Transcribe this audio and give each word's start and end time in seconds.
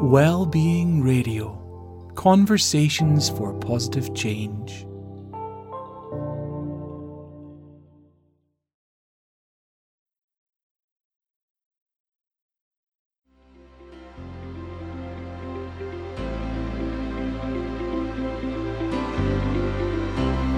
Well-being 0.00 1.02
Radio. 1.02 2.12
Conversations 2.14 3.28
for 3.28 3.52
positive 3.52 4.14
change. 4.14 4.86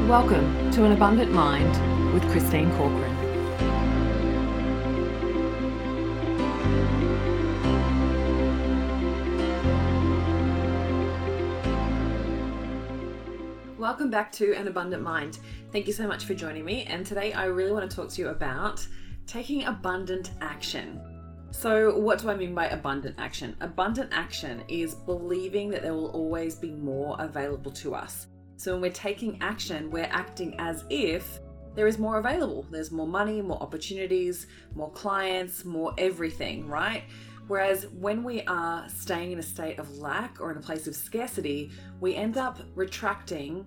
Welcome 0.07 0.71
to 0.73 0.85
An 0.85 0.93
Abundant 0.93 1.33
Mind 1.33 2.13
with 2.13 2.23
Christine 2.31 2.71
Corcoran. 2.77 3.20
Welcome 13.91 14.09
back 14.09 14.31
to 14.35 14.55
An 14.55 14.69
Abundant 14.69 15.03
Mind. 15.03 15.41
Thank 15.73 15.89
you 15.89 15.93
so 15.93 16.07
much 16.07 16.25
for 16.25 16.33
joining 16.33 16.65
me. 16.65 16.85
And 16.85 17.05
today 17.05 17.33
I 17.33 17.47
really 17.47 17.73
want 17.73 17.91
to 17.91 17.97
talk 17.97 18.09
to 18.11 18.23
you 18.23 18.29
about 18.29 18.87
taking 19.27 19.65
abundant 19.65 20.31
action. 20.41 21.01
So, 21.51 21.99
what 21.99 22.21
do 22.21 22.31
I 22.31 22.37
mean 22.37 22.55
by 22.55 22.69
abundant 22.69 23.17
action? 23.19 23.57
Abundant 23.61 24.11
action 24.13 24.63
is 24.69 24.95
believing 24.95 25.71
that 25.71 25.83
there 25.83 25.93
will 25.93 26.13
always 26.13 26.55
be 26.55 26.71
more 26.71 27.17
available 27.19 27.73
to 27.73 27.97
us. 27.97 28.29
So 28.59 28.71
when 28.75 28.81
we're 28.81 28.93
taking 28.93 29.43
action, 29.43 29.91
we're 29.91 30.05
acting 30.05 30.55
as 30.61 30.85
if 30.89 31.41
there 31.75 31.89
is 31.89 31.99
more 31.99 32.19
available. 32.19 32.67
There's 32.71 32.93
more 32.93 33.09
money, 33.09 33.43
more 33.43 33.61
opportunities, 33.61 34.47
more 34.73 34.93
clients, 34.93 35.65
more 35.65 35.95
everything, 35.99 36.69
right? 36.69 37.03
Whereas 37.49 37.89
when 37.99 38.23
we 38.23 38.43
are 38.43 38.89
staying 38.89 39.33
in 39.33 39.41
a 39.41 39.43
state 39.43 39.81
of 39.81 39.99
lack 39.99 40.41
or 40.41 40.53
in 40.53 40.59
a 40.59 40.61
place 40.61 40.87
of 40.87 40.95
scarcity, 40.95 41.73
we 41.99 42.15
end 42.15 42.37
up 42.37 42.61
retracting 42.77 43.67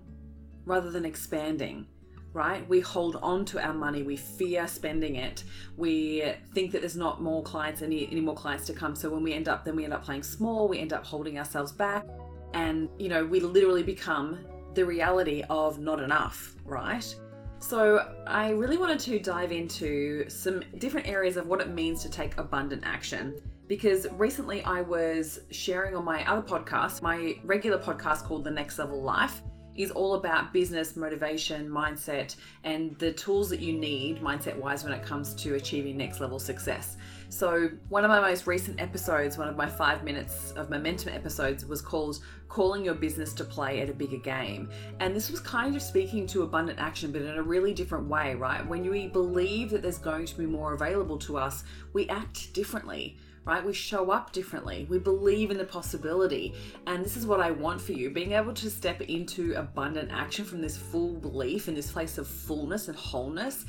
rather 0.66 0.90
than 0.90 1.04
expanding, 1.04 1.86
right? 2.32 2.68
We 2.68 2.80
hold 2.80 3.16
on 3.16 3.44
to 3.46 3.64
our 3.64 3.72
money, 3.74 4.02
we 4.02 4.16
fear 4.16 4.66
spending 4.66 5.16
it, 5.16 5.44
we 5.76 6.24
think 6.52 6.72
that 6.72 6.80
there's 6.80 6.96
not 6.96 7.22
more 7.22 7.42
clients, 7.42 7.82
any, 7.82 8.08
any 8.10 8.20
more 8.20 8.34
clients 8.34 8.66
to 8.66 8.72
come. 8.72 8.94
So 8.96 9.10
when 9.10 9.22
we 9.22 9.32
end 9.32 9.48
up, 9.48 9.64
then 9.64 9.76
we 9.76 9.84
end 9.84 9.92
up 9.92 10.04
playing 10.04 10.22
small, 10.22 10.68
we 10.68 10.78
end 10.78 10.92
up 10.92 11.04
holding 11.04 11.38
ourselves 11.38 11.72
back, 11.72 12.04
and 12.52 12.88
you 12.98 13.08
know, 13.08 13.24
we 13.24 13.40
literally 13.40 13.82
become 13.82 14.38
the 14.74 14.84
reality 14.84 15.44
of 15.48 15.78
not 15.78 16.00
enough, 16.00 16.56
right? 16.64 17.14
So, 17.60 18.12
I 18.26 18.50
really 18.50 18.76
wanted 18.76 18.98
to 19.00 19.18
dive 19.18 19.50
into 19.50 20.28
some 20.28 20.62
different 20.76 21.08
areas 21.08 21.38
of 21.38 21.46
what 21.46 21.62
it 21.62 21.70
means 21.70 22.02
to 22.02 22.10
take 22.10 22.36
abundant 22.36 22.82
action. 22.84 23.40
Because 23.68 24.06
recently 24.18 24.62
I 24.64 24.82
was 24.82 25.40
sharing 25.50 25.96
on 25.96 26.04
my 26.04 26.30
other 26.30 26.46
podcast, 26.46 27.00
my 27.00 27.38
regular 27.42 27.78
podcast 27.78 28.24
called 28.24 28.44
The 28.44 28.50
Next 28.50 28.78
Level 28.78 29.02
Life, 29.02 29.40
is 29.76 29.90
all 29.90 30.14
about 30.14 30.52
business, 30.52 30.96
motivation, 30.96 31.68
mindset, 31.68 32.36
and 32.62 32.98
the 32.98 33.12
tools 33.12 33.50
that 33.50 33.60
you 33.60 33.72
need 33.72 34.20
mindset 34.20 34.56
wise 34.56 34.84
when 34.84 34.92
it 34.92 35.02
comes 35.02 35.34
to 35.34 35.54
achieving 35.54 35.96
next 35.96 36.20
level 36.20 36.38
success. 36.38 36.96
So, 37.28 37.70
one 37.88 38.04
of 38.04 38.10
my 38.10 38.20
most 38.20 38.46
recent 38.46 38.80
episodes, 38.80 39.36
one 39.36 39.48
of 39.48 39.56
my 39.56 39.68
five 39.68 40.04
minutes 40.04 40.52
of 40.52 40.70
momentum 40.70 41.12
episodes, 41.12 41.66
was 41.66 41.82
called 41.82 42.20
Calling 42.48 42.84
Your 42.84 42.94
Business 42.94 43.32
to 43.34 43.44
Play 43.44 43.80
at 43.80 43.90
a 43.90 43.92
Bigger 43.92 44.18
Game. 44.18 44.68
And 45.00 45.16
this 45.16 45.30
was 45.30 45.40
kind 45.40 45.74
of 45.74 45.82
speaking 45.82 46.28
to 46.28 46.42
abundant 46.42 46.78
action, 46.78 47.10
but 47.10 47.22
in 47.22 47.36
a 47.36 47.42
really 47.42 47.74
different 47.74 48.08
way, 48.08 48.36
right? 48.36 48.64
When 48.64 48.88
we 48.88 49.08
believe 49.08 49.70
that 49.70 49.82
there's 49.82 49.98
going 49.98 50.26
to 50.26 50.38
be 50.38 50.46
more 50.46 50.74
available 50.74 51.18
to 51.18 51.36
us, 51.36 51.64
we 51.92 52.08
act 52.08 52.52
differently 52.52 53.16
right? 53.44 53.64
We 53.64 53.72
show 53.72 54.10
up 54.10 54.32
differently. 54.32 54.86
We 54.88 54.98
believe 54.98 55.50
in 55.50 55.58
the 55.58 55.64
possibility. 55.64 56.54
And 56.86 57.04
this 57.04 57.16
is 57.16 57.26
what 57.26 57.40
I 57.40 57.50
want 57.50 57.80
for 57.80 57.92
you 57.92 58.10
being 58.10 58.32
able 58.32 58.54
to 58.54 58.70
step 58.70 59.00
into 59.02 59.54
abundant 59.54 60.10
action 60.10 60.44
from 60.44 60.60
this 60.60 60.76
full 60.76 61.14
belief 61.14 61.68
in 61.68 61.74
this 61.74 61.90
place 61.90 62.18
of 62.18 62.26
fullness 62.26 62.88
and 62.88 62.96
wholeness 62.96 63.64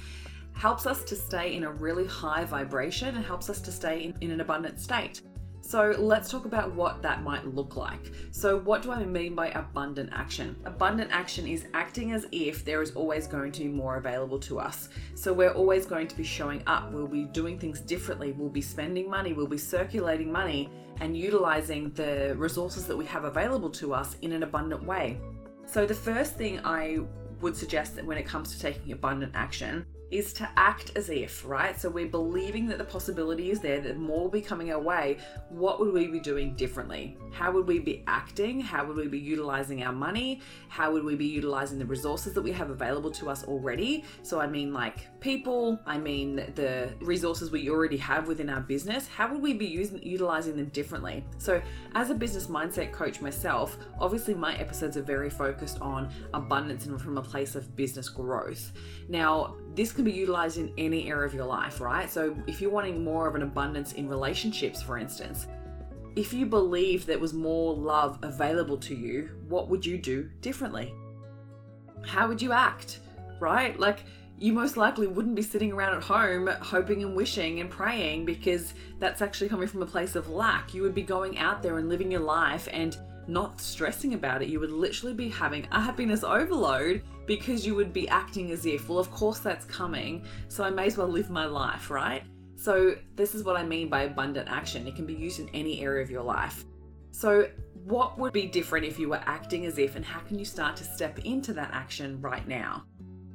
helps 0.54 0.86
us 0.86 1.04
to 1.04 1.16
stay 1.16 1.56
in 1.56 1.66
a 1.66 1.72
really 1.72 2.08
high 2.08 2.46
vibration 2.46 3.16
and 3.16 3.26
helps 3.26 3.50
us 3.50 3.60
to 3.62 3.72
stay 3.72 4.04
in, 4.04 4.16
in 4.22 4.32
an 4.32 4.42
abundant 4.42 4.80
state. 4.80 5.22
So 5.68 5.96
let's 5.98 6.30
talk 6.30 6.46
about 6.46 6.76
what 6.76 7.02
that 7.02 7.24
might 7.24 7.44
look 7.56 7.76
like. 7.76 8.12
So, 8.30 8.60
what 8.60 8.84
do 8.84 8.92
I 8.92 9.04
mean 9.04 9.34
by 9.34 9.50
abundant 9.50 10.12
action? 10.14 10.56
Abundant 10.64 11.10
action 11.12 11.48
is 11.48 11.66
acting 11.74 12.12
as 12.12 12.28
if 12.32 12.64
there 12.64 12.84
is 12.84 12.92
always 12.92 13.26
going 13.26 13.52
to 13.54 13.64
be 13.64 13.68
more 13.70 13.98
available 13.98 14.38
to 14.42 14.60
us. 14.60 14.90
So, 15.16 15.34
we're 15.34 15.54
always 15.54 15.88
going 15.88 16.08
to 16.08 16.16
be 16.16 16.24
showing 16.24 16.62
up, 16.68 16.92
we'll 16.92 17.08
be 17.08 17.24
doing 17.24 17.58
things 17.58 17.82
differently, 17.82 18.32
we'll 18.32 18.48
be 18.48 18.62
spending 18.62 19.10
money, 19.10 19.34
we'll 19.34 19.48
be 19.48 19.58
circulating 19.58 20.32
money 20.32 20.70
and 21.02 21.18
utilizing 21.18 21.90
the 21.94 22.36
resources 22.38 22.86
that 22.86 22.96
we 22.96 23.06
have 23.06 23.24
available 23.24 23.72
to 23.72 23.92
us 23.92 24.18
in 24.22 24.34
an 24.34 24.44
abundant 24.44 24.84
way. 24.84 25.20
So, 25.66 25.88
the 25.88 25.96
first 25.96 26.36
thing 26.36 26.60
I 26.64 27.00
would 27.42 27.58
suggest 27.58 27.96
that 27.96 28.06
when 28.06 28.20
it 28.20 28.28
comes 28.28 28.52
to 28.54 28.60
taking 28.60 28.92
abundant 28.92 29.32
action 29.34 29.88
is 30.18 30.34
to 30.34 30.50
act 30.58 30.92
as 30.96 31.10
if, 31.10 31.46
right? 31.46 31.80
So 31.80 31.90
we're 31.90 32.08
believing 32.08 32.68
that 32.68 32.78
the 32.78 32.84
possibility 32.84 33.52
is 33.52 33.60
there, 33.60 33.80
that 33.82 33.98
more 33.98 34.22
will 34.22 34.30
be 34.30 34.42
coming 34.42 34.72
our 34.72 34.80
way. 34.80 35.18
What 35.50 35.80
would 35.80 35.94
we 35.94 36.08
be 36.08 36.20
doing 36.20 36.56
differently? 36.56 37.18
How 37.32 37.52
would 37.52 37.68
we 37.68 37.80
be 37.80 38.04
acting? 38.08 38.60
How 38.60 38.86
would 38.86 38.98
we 38.98 39.08
be 39.08 39.20
utilizing 39.20 39.84
our 39.84 39.94
money? 39.94 40.42
How 40.70 40.92
would 40.92 41.04
we 41.04 41.16
be 41.16 41.26
utilizing 41.26 41.80
the 41.80 41.86
resources 41.86 42.34
that 42.34 42.42
we 42.42 42.52
have 42.52 42.70
available 42.70 43.12
to 43.12 43.30
us 43.30 43.44
already? 43.44 44.04
So 44.24 44.40
I 44.40 44.48
mean, 44.48 44.74
like 44.74 45.20
people, 45.20 45.80
I 45.86 45.98
mean, 45.98 46.36
the 46.56 46.94
resources 47.02 47.52
we 47.52 47.70
already 47.70 47.98
have 47.98 48.28
within 48.28 48.50
our 48.50 48.62
business. 48.62 49.08
How 49.08 49.32
would 49.32 49.42
we 49.42 49.54
be 49.54 49.66
using, 49.66 50.02
utilizing 50.04 50.56
them 50.56 50.70
differently? 50.70 51.24
So, 51.38 51.62
as 51.94 52.10
a 52.10 52.16
business 52.16 52.48
mindset 52.48 52.92
coach 52.92 53.22
myself, 53.22 53.78
obviously 54.00 54.34
my 54.34 54.56
episodes 54.58 54.98
are 54.98 55.02
very 55.02 55.30
focused 55.30 55.80
on 55.82 56.12
abundance 56.34 56.86
and 56.86 57.02
from 57.02 57.18
a 57.18 57.22
place 57.22 57.56
of 57.56 57.76
business 57.76 58.10
growth. 58.10 58.72
Now, 59.10 59.56
this 59.76 59.92
can 59.92 60.04
be 60.04 60.12
utilized 60.12 60.58
in 60.58 60.74
any 60.78 61.10
area 61.10 61.26
of 61.26 61.34
your 61.34 61.46
life, 61.46 61.82
right? 61.82 62.10
So, 62.10 62.36
if 62.48 62.62
you're 62.62 62.72
wanting 62.72 63.04
more 63.04 63.28
of 63.28 63.36
an 63.36 63.42
abundance 63.42 63.94
in 63.94 64.08
relationships, 64.08 64.82
for 64.82 64.98
instance, 64.98 65.48
if 66.16 66.34
you 66.34 66.46
believe 66.46 67.06
there 67.06 67.20
was 67.20 67.34
more 67.34 67.74
love 67.74 68.20
available 68.22 68.78
to 68.78 68.96
you, 68.96 69.30
what 69.50 69.68
would 69.68 69.86
you 69.86 69.98
do 69.98 70.30
differently? 70.42 70.94
How 72.06 72.28
would 72.28 72.42
you 72.42 72.54
act, 72.54 73.00
right? 73.40 73.78
Like, 73.78 74.04
you 74.38 74.54
most 74.54 74.78
likely 74.78 75.08
wouldn't 75.08 75.36
be 75.36 75.42
sitting 75.42 75.72
around 75.72 75.96
at 75.96 76.04
home 76.04 76.48
hoping 76.62 77.04
and 77.04 77.16
wishing 77.16 77.60
and 77.62 77.70
praying 77.70 78.26
because 78.26 78.74
that's 79.00 79.22
actually 79.22 79.50
coming 79.50 79.68
from 79.68 79.82
a 79.82 79.86
place 79.86 80.16
of 80.16 80.30
lack. 80.30 80.74
You 80.74 80.82
would 80.82 80.96
be 80.96 81.04
going 81.04 81.38
out 81.38 81.62
there 81.62 81.78
and 81.78 81.88
living 81.88 82.12
your 82.12 82.22
life 82.22 82.68
and 82.72 82.98
not 83.28 83.60
stressing 83.62 84.14
about 84.14 84.42
it. 84.42 84.50
You 84.50 84.60
would 84.60 84.72
literally 84.72 85.14
be 85.14 85.30
having 85.30 85.68
a 85.72 85.80
happiness 85.80 86.24
overload 86.24 87.02
because 87.26 87.66
you 87.66 87.76
would 87.76 87.94
be 87.94 88.08
acting 88.10 88.52
as 88.52 88.66
if, 88.66 88.90
well, 88.90 89.00
of 89.00 89.12
course 89.12 89.40
that's 89.40 89.66
coming, 89.66 90.26
so 90.48 90.64
I 90.64 90.70
may 90.70 90.88
as 90.88 90.98
well 90.98 91.08
live 91.08 91.30
my 91.30 91.46
life, 91.46 91.90
right? 91.90 92.24
So, 92.58 92.96
this 93.16 93.36
is 93.36 93.44
what 93.44 93.58
I 93.58 93.64
mean 93.64 93.90
by 93.90 94.04
abundant 94.04 94.50
action. 94.50 94.88
It 94.88 94.96
can 94.96 95.06
be 95.06 95.14
used 95.14 95.40
in 95.40 95.50
any 95.50 95.82
area 95.82 96.02
of 96.02 96.10
your 96.10 96.24
life. 96.24 96.64
So, 97.12 97.50
what 97.84 98.18
would 98.18 98.34
be 98.34 98.46
different 98.46 98.86
if 98.86 98.98
you 98.98 99.10
were 99.10 99.22
acting 99.26 99.66
as 99.66 99.78
if, 99.78 99.96
and 99.96 100.06
how 100.06 100.20
can 100.22 100.40
you 100.40 100.46
start 100.46 100.76
to 100.78 100.84
step 100.84 101.20
into 101.20 101.54
that 101.54 101.70
action 101.74 102.22
right 102.22 102.48
now? 102.48 102.86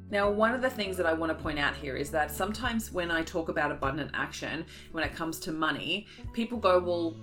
Now, 0.09 0.29
one 0.29 0.53
of 0.53 0.61
the 0.61 0.69
things 0.69 0.97
that 0.97 1.05
I 1.05 1.13
want 1.13 1.35
to 1.35 1.41
point 1.41 1.57
out 1.57 1.73
here 1.73 1.95
is 1.95 2.11
that 2.11 2.31
sometimes 2.31 2.91
when 2.91 3.09
I 3.09 3.23
talk 3.23 3.47
about 3.47 3.71
abundant 3.71 4.11
action, 4.13 4.65
when 4.91 5.05
it 5.05 5.15
comes 5.15 5.39
to 5.39 5.53
money, 5.53 6.07
people 6.33 6.57
go, 6.57 6.79
well, 6.79 7.15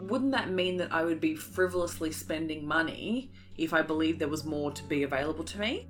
wouldn't 0.00 0.32
that 0.32 0.50
mean 0.50 0.78
that 0.78 0.90
I 0.90 1.04
would 1.04 1.20
be 1.20 1.34
frivolously 1.34 2.10
spending 2.10 2.66
money 2.66 3.30
if 3.58 3.74
I 3.74 3.82
believed 3.82 4.18
there 4.18 4.28
was 4.28 4.46
more 4.46 4.72
to 4.72 4.82
be 4.84 5.02
available 5.02 5.44
to 5.44 5.60
me? 5.60 5.88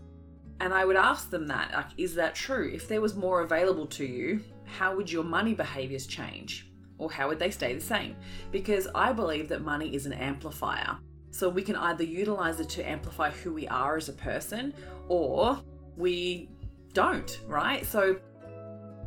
And 0.61 0.75
I 0.75 0.85
would 0.85 0.97
ask 0.97 1.31
them 1.31 1.47
that, 1.47 1.73
like, 1.73 1.87
is 1.97 2.15
that 2.17 2.35
true? 2.35 2.71
If 2.73 2.87
there 2.87 3.01
was 3.01 3.15
more 3.15 3.41
available 3.41 3.87
to 3.87 4.05
you, 4.05 4.41
how 4.67 4.95
would 4.95 5.11
your 5.11 5.25
money 5.25 5.55
behaviors 5.55 6.07
change? 6.07 6.71
Or 6.99 7.11
how 7.11 7.29
would 7.29 7.39
they 7.39 7.51
stay 7.51 7.75
the 7.75 7.81
same? 7.81 8.15
Because 8.51 8.87
I 8.95 9.13
believe 9.13 9.49
that 9.49 9.63
money 9.63 9.95
is 9.95 10.05
an 10.05 10.13
amplifier. 10.13 10.99
So 11.31 11.49
we 11.49 11.63
can 11.63 11.77
either 11.77 12.05
utilize 12.05 12.61
it 12.61 12.69
to 12.71 12.87
amplify 12.87 13.31
who 13.31 13.55
we 13.55 13.67
are 13.69 13.97
as 13.97 14.11
a 14.11 14.13
person, 14.13 14.75
or 15.09 15.63
we 15.97 16.51
don't, 16.93 17.41
right? 17.47 17.87
So 17.87 18.21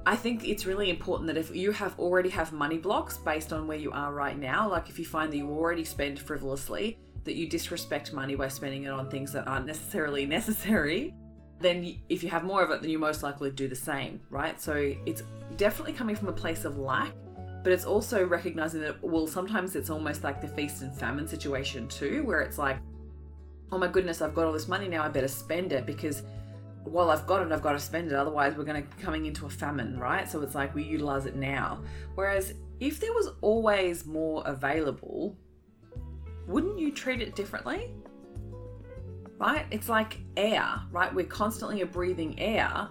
I 0.06 0.16
think 0.16 0.48
it's 0.48 0.66
really 0.66 0.90
important 0.90 1.28
that 1.28 1.38
if 1.38 1.56
you 1.56 1.72
have 1.72 1.98
already 2.00 2.30
have 2.30 2.52
money 2.52 2.78
blocks 2.78 3.18
based 3.18 3.54
on 3.54 3.68
where 3.68 3.78
you 3.78 3.92
are 3.92 4.12
right 4.12 4.38
now, 4.38 4.70
like 4.70 4.90
if 4.90 4.98
you 4.98 5.06
find 5.06 5.32
that 5.32 5.38
you 5.38 5.50
already 5.50 5.86
spend 5.86 6.20
frivolously, 6.20 6.98
that 7.26 7.36
you 7.36 7.48
disrespect 7.48 8.12
money 8.12 8.36
by 8.36 8.48
spending 8.48 8.84
it 8.84 8.90
on 8.90 9.10
things 9.10 9.32
that 9.34 9.48
aren't 9.48 9.66
necessarily 9.66 10.26
necessary, 10.40 11.14
then 11.63 11.98
if 12.10 12.24
you 12.24 12.30
have 12.30 12.44
more 12.44 12.62
of 12.62 12.69
it, 12.69 12.81
then 12.81 12.89
you're 12.89 13.00
most 13.00 13.24
likely 13.24 13.50
to 13.50 13.56
do 13.56 13.68
the 13.68 13.75
same, 13.75 14.21
right? 14.30 14.60
So 14.62 14.94
it's 15.06 15.24
definitely 15.57 15.94
coming 15.94 16.15
from 16.15 16.27
a 16.27 16.33
place 16.33 16.65
of 16.65 16.77
lack, 16.77 17.13
but 17.63 17.71
it's 17.71 17.86
also 17.86 18.25
recognizing 18.25 18.81
that, 18.81 19.01
well, 19.04 19.25
sometimes 19.25 19.75
it's 19.75 19.89
almost 19.89 20.24
like 20.24 20.42
the 20.42 20.48
feast 20.48 20.81
and 20.81 20.95
famine 20.95 21.27
situation 21.27 21.88
too, 21.88 22.24
where 22.24 22.42
it's 22.42 22.57
like, 22.57 22.77
oh 23.71 23.77
my 23.77 23.88
goodness, 23.88 24.21
I've 24.21 24.36
got 24.36 24.45
all 24.45 24.54
this 24.54 24.68
money 24.68 24.88
now, 24.88 25.04
I 25.04 25.07
better 25.07 25.27
spend 25.27 25.74
it 25.74 25.86
because 25.86 26.24
while 26.83 27.10
I've 27.10 27.25
got 27.25 27.42
it, 27.45 27.51
I've 27.51 27.62
got 27.62 27.71
to 27.74 27.80
spend 27.80 28.12
it. 28.12 28.13
Otherwise, 28.13 28.56
we're 28.56 28.66
going 28.66 28.83
to 28.83 28.95
be 28.95 29.01
coming 29.01 29.25
into 29.25 29.45
a 29.45 29.50
famine, 29.50 29.98
right? 29.98 30.30
So 30.30 30.42
it's 30.42 30.54
like 30.54 30.75
we 30.75 30.83
utilize 30.83 31.25
it 31.25 31.36
now. 31.36 31.81
Whereas 32.16 32.54
if 32.80 33.00
there 33.00 33.13
was 33.13 33.30
always 33.42 34.06
more 34.06 34.44
available, 34.45 35.38
wouldn't 36.45 36.77
you 36.77 36.92
treat 36.92 37.21
it 37.21 37.36
differently? 37.36 37.92
Right? 39.44 39.66
It's 39.72 39.90
like 39.90 40.19
air, 40.38 40.66
right? 40.90 41.13
We're 41.13 41.25
constantly 41.25 41.84
breathing 41.84 42.40
air, 42.40 42.88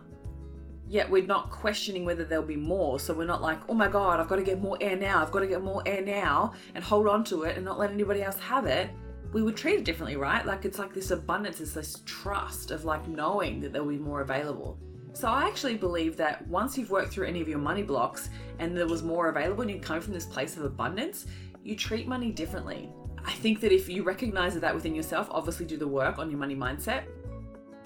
yet 0.86 1.08
we're 1.08 1.24
not 1.24 1.50
questioning 1.50 2.04
whether 2.04 2.24
there'll 2.24 2.44
be 2.44 2.56
more. 2.56 3.00
So 3.00 3.14
we're 3.14 3.26
not 3.26 3.40
like, 3.40 3.58
oh 3.70 3.74
my 3.74 3.88
God, 3.88 4.20
I've 4.20 4.28
got 4.28 4.36
to 4.36 4.42
get 4.42 4.60
more 4.60 4.76
air 4.78 4.94
now. 4.94 5.22
I've 5.22 5.32
got 5.32 5.40
to 5.40 5.46
get 5.46 5.62
more 5.62 5.82
air 5.86 6.02
now 6.02 6.52
and 6.74 6.84
hold 6.84 7.08
on 7.08 7.24
to 7.24 7.44
it 7.44 7.56
and 7.56 7.64
not 7.64 7.78
let 7.78 7.90
anybody 7.90 8.22
else 8.22 8.38
have 8.38 8.66
it 8.66 8.90
we 9.32 9.42
would 9.42 9.56
treat 9.56 9.78
it 9.78 9.84
differently, 9.84 10.16
right? 10.16 10.44
Like 10.44 10.64
it's 10.64 10.78
like 10.78 10.92
this 10.92 11.10
abundance, 11.10 11.60
it's 11.60 11.72
this 11.72 12.02
trust 12.04 12.70
of 12.70 12.84
like 12.84 13.08
knowing 13.08 13.60
that 13.60 13.72
there'll 13.72 13.88
be 13.88 13.96
more 13.96 14.20
available. 14.20 14.78
So 15.14 15.28
I 15.28 15.46
actually 15.46 15.76
believe 15.76 16.16
that 16.18 16.46
once 16.48 16.76
you've 16.76 16.90
worked 16.90 17.12
through 17.12 17.26
any 17.26 17.40
of 17.40 17.48
your 17.48 17.58
money 17.58 17.82
blocks 17.82 18.30
and 18.58 18.76
there 18.76 18.86
was 18.86 19.02
more 19.02 19.28
available 19.28 19.62
and 19.62 19.70
you 19.70 19.80
come 19.80 20.00
from 20.00 20.12
this 20.12 20.26
place 20.26 20.56
of 20.56 20.64
abundance, 20.64 21.26
you 21.64 21.76
treat 21.76 22.06
money 22.06 22.30
differently. 22.30 22.90
I 23.24 23.32
think 23.32 23.60
that 23.60 23.72
if 23.72 23.88
you 23.88 24.02
recognize 24.02 24.58
that 24.58 24.74
within 24.74 24.94
yourself, 24.94 25.28
obviously 25.30 25.66
do 25.66 25.76
the 25.76 25.86
work 25.86 26.18
on 26.18 26.30
your 26.30 26.38
money 26.38 26.56
mindset. 26.56 27.04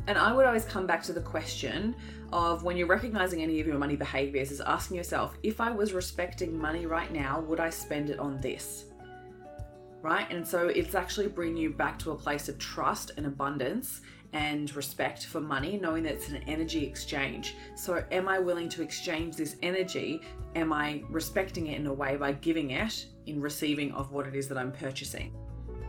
And 0.06 0.16
I 0.16 0.32
would 0.32 0.46
always 0.46 0.64
come 0.64 0.86
back 0.86 1.02
to 1.04 1.12
the 1.12 1.20
question 1.20 1.94
of 2.32 2.62
when 2.62 2.76
you're 2.76 2.86
recognizing 2.86 3.42
any 3.42 3.60
of 3.60 3.66
your 3.66 3.78
money 3.78 3.96
behaviors, 3.96 4.50
is 4.50 4.60
asking 4.60 4.96
yourself, 4.96 5.36
if 5.42 5.60
I 5.60 5.70
was 5.70 5.92
respecting 5.92 6.56
money 6.56 6.86
right 6.86 7.12
now, 7.12 7.40
would 7.40 7.60
I 7.60 7.70
spend 7.70 8.10
it 8.10 8.18
on 8.18 8.40
this? 8.40 8.86
right? 10.06 10.30
And 10.30 10.46
so 10.46 10.68
it's 10.68 10.94
actually 10.94 11.26
bringing 11.26 11.56
you 11.56 11.70
back 11.70 11.98
to 12.00 12.12
a 12.12 12.14
place 12.14 12.48
of 12.48 12.58
trust 12.58 13.10
and 13.16 13.26
abundance 13.26 14.02
and 14.36 14.74
respect 14.76 15.24
for 15.24 15.40
money, 15.40 15.78
knowing 15.78 16.02
that 16.02 16.12
it's 16.12 16.28
an 16.28 16.42
energy 16.46 16.84
exchange. 16.84 17.56
So, 17.74 18.04
am 18.12 18.28
I 18.28 18.38
willing 18.38 18.68
to 18.70 18.82
exchange 18.82 19.34
this 19.34 19.56
energy? 19.62 20.20
Am 20.54 20.74
I 20.74 21.02
respecting 21.08 21.68
it 21.68 21.80
in 21.80 21.86
a 21.86 21.92
way 21.92 22.16
by 22.16 22.32
giving 22.32 22.72
it 22.72 23.06
in 23.24 23.40
receiving 23.40 23.92
of 23.92 24.12
what 24.12 24.26
it 24.26 24.34
is 24.34 24.46
that 24.48 24.58
I'm 24.58 24.72
purchasing? 24.72 25.32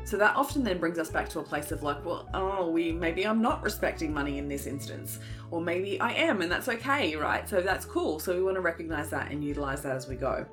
So 0.06 0.16
that 0.16 0.38
often 0.38 0.64
then 0.64 0.78
brings 0.78 0.98
us 0.98 1.10
back 1.10 1.28
to 1.30 1.40
a 1.40 1.44
place 1.44 1.74
of 1.74 1.84
like, 1.84 2.06
well, 2.06 2.30
oh, 2.34 2.70
we 2.70 2.94
maybe 2.94 3.28
I'm 3.28 3.42
not 3.42 3.62
respecting 3.62 4.14
money 4.14 4.38
in 4.38 4.48
this 4.48 4.66
instance, 4.66 5.20
or 5.52 5.60
maybe 5.60 6.00
I 6.00 6.14
am, 6.14 6.42
and 6.42 6.50
that's 6.50 6.70
okay, 6.70 7.18
right? 7.18 7.48
So 7.50 7.60
that's 7.60 7.84
cool. 7.84 8.18
So 8.18 8.34
we 8.34 8.42
want 8.42 8.56
to 8.56 8.62
recognize 8.62 9.10
that 9.10 9.30
and 9.30 9.44
utilize 9.44 9.82
that 9.82 9.98
as 9.98 10.08
we 10.08 10.16
go. 10.16 10.46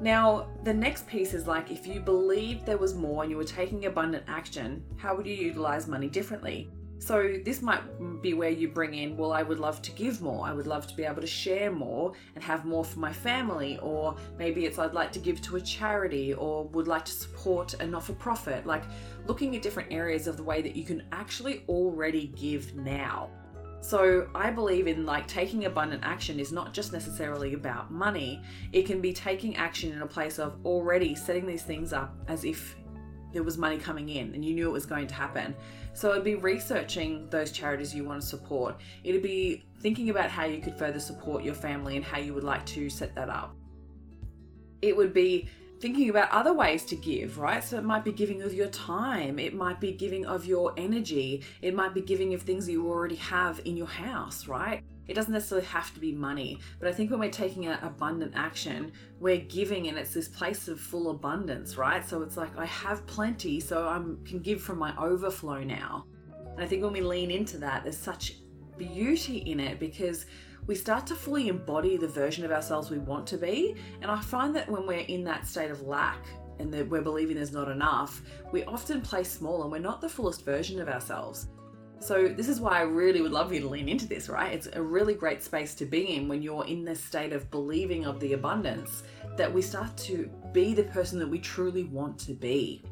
Now, 0.00 0.46
the 0.64 0.72
next 0.72 1.06
piece 1.06 1.34
is 1.34 1.46
like 1.46 1.70
if 1.70 1.86
you 1.86 2.00
believed 2.00 2.64
there 2.64 2.78
was 2.78 2.94
more 2.94 3.22
and 3.22 3.30
you 3.30 3.36
were 3.36 3.44
taking 3.44 3.84
abundant 3.84 4.24
action, 4.26 4.82
how 4.96 5.14
would 5.14 5.26
you 5.26 5.34
utilize 5.34 5.86
money 5.86 6.08
differently? 6.08 6.70
So, 6.98 7.36
this 7.44 7.62
might 7.62 7.82
be 8.22 8.34
where 8.34 8.50
you 8.50 8.68
bring 8.68 8.94
in, 8.94 9.16
well, 9.16 9.32
I 9.32 9.42
would 9.42 9.60
love 9.60 9.80
to 9.82 9.92
give 9.92 10.20
more. 10.20 10.46
I 10.46 10.52
would 10.52 10.66
love 10.66 10.86
to 10.88 10.96
be 10.96 11.04
able 11.04 11.20
to 11.20 11.28
share 11.28 11.70
more 11.70 12.12
and 12.34 12.42
have 12.42 12.64
more 12.64 12.84
for 12.84 12.98
my 12.98 13.12
family. 13.12 13.78
Or 13.80 14.16
maybe 14.38 14.66
it's 14.66 14.78
I'd 14.78 14.94
like 14.94 15.12
to 15.12 15.18
give 15.18 15.40
to 15.42 15.56
a 15.56 15.60
charity 15.60 16.34
or 16.34 16.64
would 16.68 16.88
like 16.88 17.04
to 17.04 17.12
support 17.12 17.74
a 17.74 17.86
not 17.86 18.04
for 18.04 18.14
profit. 18.14 18.66
Like 18.66 18.84
looking 19.26 19.54
at 19.54 19.62
different 19.62 19.92
areas 19.92 20.26
of 20.26 20.36
the 20.36 20.42
way 20.42 20.60
that 20.62 20.74
you 20.74 20.84
can 20.84 21.04
actually 21.12 21.64
already 21.68 22.28
give 22.36 22.74
now. 22.74 23.30
So 23.80 24.28
I 24.34 24.50
believe 24.50 24.86
in 24.88 25.06
like 25.06 25.26
taking 25.26 25.66
abundant 25.66 26.02
action 26.04 26.40
is 26.40 26.52
not 26.52 26.74
just 26.74 26.92
necessarily 26.92 27.54
about 27.54 27.92
money. 27.92 28.42
It 28.72 28.86
can 28.86 29.00
be 29.00 29.12
taking 29.12 29.56
action 29.56 29.92
in 29.92 30.02
a 30.02 30.06
place 30.06 30.38
of 30.38 30.56
already 30.64 31.14
setting 31.14 31.46
these 31.46 31.62
things 31.62 31.92
up 31.92 32.16
as 32.26 32.44
if 32.44 32.76
there 33.32 33.42
was 33.42 33.58
money 33.58 33.78
coming 33.78 34.08
in 34.08 34.34
and 34.34 34.44
you 34.44 34.54
knew 34.54 34.68
it 34.68 34.72
was 34.72 34.86
going 34.86 35.06
to 35.06 35.14
happen. 35.14 35.54
So 35.92 36.10
it'd 36.12 36.24
be 36.24 36.36
researching 36.36 37.28
those 37.30 37.52
charities 37.52 37.94
you 37.94 38.04
want 38.04 38.20
to 38.20 38.26
support. 38.26 38.80
It'd 39.04 39.22
be 39.22 39.64
thinking 39.80 40.10
about 40.10 40.30
how 40.30 40.44
you 40.44 40.60
could 40.60 40.74
further 40.74 41.00
support 41.00 41.42
your 41.42 41.54
family 41.54 41.96
and 41.96 42.04
how 42.04 42.18
you 42.18 42.34
would 42.34 42.44
like 42.44 42.64
to 42.66 42.88
set 42.88 43.14
that 43.14 43.28
up. 43.28 43.54
It 44.80 44.96
would 44.96 45.12
be 45.12 45.48
thinking 45.80 46.10
about 46.10 46.30
other 46.30 46.52
ways 46.52 46.84
to 46.86 46.96
give, 46.96 47.38
right? 47.38 47.62
So 47.62 47.78
it 47.78 47.84
might 47.84 48.04
be 48.04 48.12
giving 48.12 48.42
of 48.42 48.52
your 48.52 48.68
time, 48.68 49.38
it 49.38 49.54
might 49.54 49.80
be 49.80 49.92
giving 49.92 50.26
of 50.26 50.44
your 50.44 50.72
energy, 50.76 51.44
it 51.62 51.74
might 51.74 51.94
be 51.94 52.00
giving 52.00 52.34
of 52.34 52.42
things 52.42 52.68
you 52.68 52.88
already 52.88 53.16
have 53.16 53.60
in 53.64 53.76
your 53.76 53.86
house, 53.86 54.48
right? 54.48 54.82
It 55.08 55.14
doesn't 55.14 55.32
necessarily 55.32 55.66
have 55.66 55.92
to 55.94 56.00
be 56.00 56.12
money, 56.12 56.60
but 56.78 56.88
I 56.88 56.92
think 56.92 57.10
when 57.10 57.18
we're 57.18 57.30
taking 57.30 57.66
an 57.66 57.78
abundant 57.82 58.34
action, 58.36 58.92
we're 59.18 59.38
giving 59.38 59.88
and 59.88 59.98
it's 59.98 60.12
this 60.12 60.28
place 60.28 60.68
of 60.68 60.78
full 60.78 61.10
abundance, 61.10 61.76
right? 61.76 62.06
So 62.06 62.22
it's 62.22 62.36
like 62.36 62.56
I 62.58 62.66
have 62.66 63.06
plenty, 63.06 63.58
so 63.58 63.88
I 63.88 63.96
can 64.28 64.40
give 64.40 64.60
from 64.60 64.78
my 64.78 64.94
overflow 64.98 65.64
now. 65.64 66.04
And 66.54 66.62
I 66.62 66.66
think 66.66 66.82
when 66.82 66.92
we 66.92 67.00
lean 67.00 67.30
into 67.30 67.56
that, 67.58 67.84
there's 67.84 67.96
such 67.96 68.36
beauty 68.76 69.38
in 69.38 69.60
it 69.60 69.80
because 69.80 70.26
we 70.66 70.74
start 70.74 71.06
to 71.06 71.14
fully 71.14 71.48
embody 71.48 71.96
the 71.96 72.06
version 72.06 72.44
of 72.44 72.52
ourselves 72.52 72.90
we 72.90 72.98
want 72.98 73.26
to 73.28 73.38
be. 73.38 73.74
And 74.02 74.10
I 74.10 74.20
find 74.20 74.54
that 74.56 74.68
when 74.68 74.86
we're 74.86 74.98
in 74.98 75.24
that 75.24 75.46
state 75.46 75.70
of 75.70 75.82
lack 75.82 76.18
and 76.58 76.72
that 76.74 76.88
we're 76.88 77.00
believing 77.00 77.36
there's 77.36 77.52
not 77.52 77.70
enough, 77.70 78.20
we 78.52 78.64
often 78.64 79.00
play 79.00 79.24
small 79.24 79.62
and 79.62 79.72
we're 79.72 79.78
not 79.78 80.00
the 80.00 80.08
fullest 80.08 80.44
version 80.44 80.80
of 80.80 80.88
ourselves. 80.88 81.48
So, 82.00 82.28
this 82.28 82.48
is 82.48 82.60
why 82.60 82.78
I 82.78 82.82
really 82.82 83.20
would 83.20 83.32
love 83.32 83.52
you 83.52 83.60
to 83.60 83.68
lean 83.68 83.88
into 83.88 84.06
this, 84.06 84.28
right? 84.28 84.52
It's 84.52 84.68
a 84.72 84.82
really 84.82 85.14
great 85.14 85.42
space 85.42 85.74
to 85.74 85.84
be 85.84 86.14
in 86.14 86.28
when 86.28 86.42
you're 86.42 86.64
in 86.66 86.84
this 86.84 87.02
state 87.02 87.32
of 87.32 87.50
believing 87.50 88.06
of 88.06 88.20
the 88.20 88.34
abundance 88.34 89.02
that 89.36 89.52
we 89.52 89.62
start 89.62 89.96
to 89.98 90.30
be 90.52 90.74
the 90.74 90.84
person 90.84 91.18
that 91.18 91.28
we 91.28 91.38
truly 91.38 91.84
want 91.84 92.18
to 92.20 92.34
be. 92.34 92.82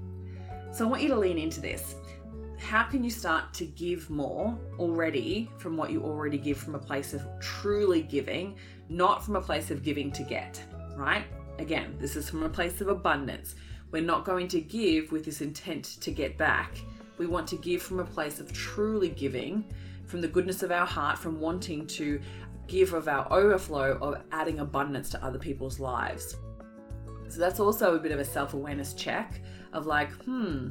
So, 0.72 0.84
I 0.84 0.88
want 0.88 1.02
you 1.02 1.08
to 1.08 1.18
lean 1.18 1.38
into 1.38 1.60
this 1.60 1.94
how 2.58 2.82
can 2.82 3.04
you 3.04 3.10
start 3.10 3.52
to 3.54 3.64
give 3.64 4.08
more 4.10 4.58
already 4.78 5.50
from 5.58 5.76
what 5.76 5.90
you 5.90 6.02
already 6.02 6.38
give 6.38 6.56
from 6.56 6.74
a 6.74 6.78
place 6.78 7.14
of 7.14 7.22
truly 7.40 8.02
giving, 8.02 8.56
not 8.88 9.24
from 9.24 9.36
a 9.36 9.40
place 9.40 9.70
of 9.70 9.82
giving 9.82 10.10
to 10.12 10.22
get, 10.22 10.62
right? 10.96 11.24
Again, 11.58 11.96
this 11.98 12.16
is 12.16 12.28
from 12.28 12.42
a 12.42 12.48
place 12.48 12.80
of 12.80 12.88
abundance. 12.88 13.54
We're 13.90 14.02
not 14.02 14.25
going 14.25 14.48
to 14.48 14.60
give 14.60 15.12
with 15.12 15.25
this 15.25 15.40
intent 15.40 15.84
to 16.00 16.10
get 16.10 16.36
back. 16.36 16.76
We 17.18 17.26
want 17.26 17.46
to 17.49 17.56
give 17.56 17.82
from 17.82 18.00
a 18.00 18.04
place 18.04 18.40
of 18.40 18.52
truly 18.52 19.08
giving, 19.08 19.64
from 20.06 20.20
the 20.20 20.28
goodness 20.28 20.62
of 20.62 20.70
our 20.70 20.87
heart, 20.87 21.18
from 21.18 21.40
wanting 21.40 21.87
to 21.88 22.20
give 22.66 22.92
of 22.94 23.08
our 23.08 23.30
overflow 23.32 23.99
of 24.00 24.23
adding 24.32 24.58
abundance 24.61 25.11
to 25.11 25.25
other 25.25 25.38
people's 25.38 25.78
lives. 25.78 26.37
So 27.28 27.40
that's 27.40 27.61
also 27.61 27.96
a 27.96 27.99
bit 27.99 28.12
of 28.12 28.20
a 28.20 28.25
self 28.25 28.54
awareness 28.54 28.94
check 28.94 29.40
of 29.73 29.87
like, 29.87 30.11
hmm, 30.25 30.70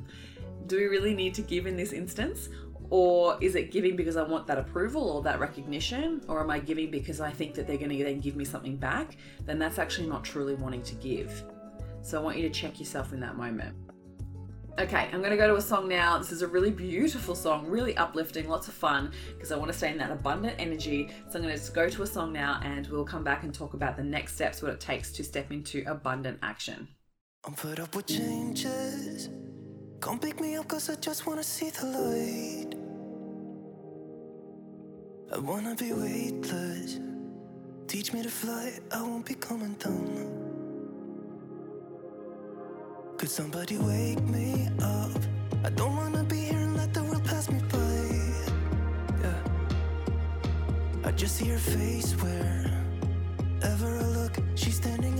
do 0.68 0.78
we 0.78 0.86
really 0.86 1.14
need 1.14 1.34
to 1.36 1.42
give 1.42 1.68
in 1.68 1.78
this 1.78 1.94
instance? 1.94 2.50
Or 2.90 3.38
is 3.42 3.56
it 3.56 3.72
giving 3.72 3.96
because 3.96 4.16
I 4.16 4.24
want 4.24 4.46
that 4.48 4.58
approval 4.58 5.10
or 5.10 5.24
that 5.24 5.40
recognition? 5.40 6.22
Or 6.28 6.42
am 6.42 6.52
I 6.52 6.60
giving 6.60 6.92
because 6.92 7.20
I 7.20 7.32
think 7.32 7.56
that 7.56 7.68
they're 7.68 7.78
going 7.78 7.96
to 7.98 8.04
then 8.04 8.20
give 8.20 8.36
me 8.36 8.46
something 8.46 8.78
back? 8.78 9.18
Then 9.46 9.58
that's 9.58 9.80
actually 9.80 10.08
not 10.08 10.24
truly 10.24 10.56
wanting 10.56 10.84
to 10.84 10.96
give. 10.96 11.44
So 12.02 12.20
I 12.20 12.24
want 12.24 12.38
you 12.38 12.44
to 12.44 12.54
check 12.54 12.80
yourself 12.80 13.12
in 13.12 13.20
that 13.22 13.36
moment. 13.38 13.76
Okay, 14.78 15.08
I'm 15.14 15.22
to 15.22 15.38
go 15.38 15.48
to 15.48 15.56
a 15.56 15.62
song 15.62 15.88
now. 15.88 16.18
This 16.18 16.34
is 16.34 16.42
a 16.42 16.48
really 16.48 16.70
beautiful 16.70 17.34
song, 17.34 17.66
really 17.66 17.96
uplifting, 17.96 18.50
lots 18.50 18.68
of 18.68 18.74
fun, 18.74 19.14
because 19.34 19.54
I 19.54 19.56
want 19.56 19.72
to 19.72 19.78
stay 19.78 19.90
in 19.90 19.98
that 20.00 20.12
abundant 20.12 20.56
energy. 20.60 21.10
So 21.30 21.40
I'm 21.40 21.46
to 21.46 21.52
just 21.52 21.74
go 21.74 21.88
to 21.88 22.04
a 22.04 22.08
song 22.08 22.34
now 22.34 22.60
and 22.62 22.86
we'll 22.88 23.06
come 23.06 23.24
back 23.24 23.44
and 23.44 23.54
talk 23.54 23.74
about 23.74 23.96
the 23.96 24.04
next 24.04 24.36
steps, 24.36 24.62
what 24.62 24.74
it 24.74 24.82
takes 24.82 25.14
to 25.14 25.24
step 25.24 25.50
into 25.50 25.86
abundant 25.88 26.40
action. 26.44 26.90
I'm 27.46 27.54
fed 27.54 27.80
up 27.80 27.96
with 27.96 28.08
changes. 28.08 29.30
Come 30.02 30.20
pick 30.20 30.42
me 30.42 30.58
up 30.58 30.68
cause 30.68 30.90
I 30.90 30.96
just 30.96 31.26
wanna 31.26 31.44
see 31.44 31.70
the 31.70 31.86
light. 31.86 32.76
I 35.34 35.40
wanna 35.40 35.76
be 35.76 35.94
weightless. 35.94 37.00
Teach 37.88 38.12
me 38.12 38.24
to 38.24 38.30
fly, 38.30 38.74
I 38.92 39.02
won't 39.02 39.26
be 39.26 39.36
coming 39.36 39.76
down. 39.76 40.45
Could 43.26 43.32
somebody 43.32 43.78
wake 43.80 44.22
me 44.26 44.70
up? 44.84 45.10
I 45.64 45.72
don't 45.72 45.96
wanna 45.96 46.24
be 46.26 46.42
here 46.42 46.60
and 46.60 46.78
let 46.78 46.94
the 46.94 47.04
world 47.04 47.26
pass 47.26 47.50
me 47.50 47.60
by. 47.74 48.06
Yeah. 49.24 49.42
I 51.06 51.12
just 51.12 51.38
see 51.38 51.48
her 51.48 51.58
face 51.58 52.12
wherever 52.22 53.88
I 53.98 54.06
look, 54.20 54.38
she's 54.54 54.76
standing 54.76 55.15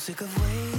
sick 0.00 0.22
of 0.22 0.34
waiting 0.40 0.69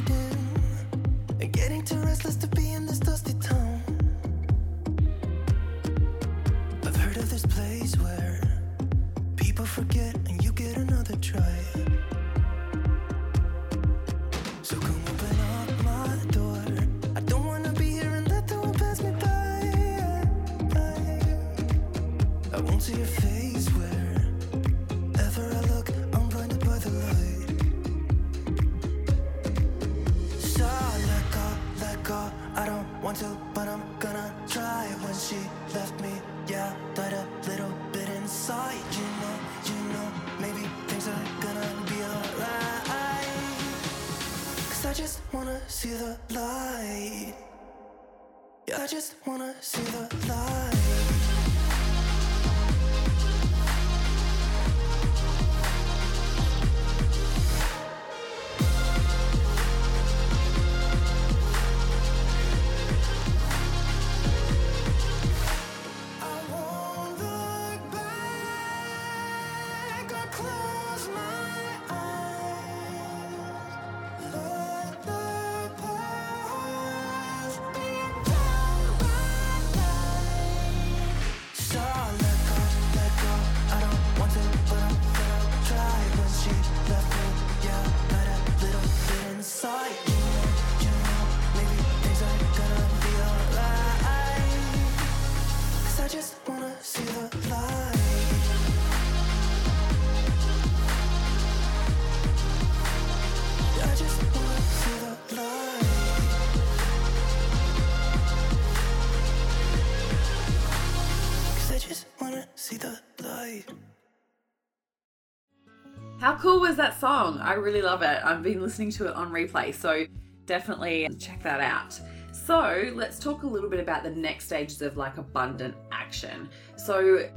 How 116.22 116.36
cool 116.36 116.60
was 116.60 116.76
that 116.76 117.00
song? 117.00 117.40
I 117.40 117.54
really 117.54 117.82
love 117.82 118.04
it. 118.04 118.22
I've 118.24 118.44
been 118.44 118.62
listening 118.62 118.92
to 118.92 119.08
it 119.08 119.16
on 119.16 119.32
replay, 119.32 119.74
so 119.74 120.06
definitely 120.46 121.10
check 121.18 121.42
that 121.42 121.60
out. 121.60 122.00
So, 122.32 122.92
let's 122.94 123.18
talk 123.18 123.42
a 123.42 123.48
little 123.48 123.72
bit 123.72 123.80
about 123.80 124.04
the 124.04 124.12
next 124.12 124.46
stages 124.46 124.84
of 124.84 124.98
like 124.98 125.18
abundant 125.18 125.74
action. 125.92 126.48
So, 126.76 127.28